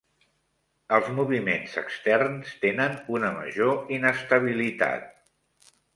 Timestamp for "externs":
1.81-2.55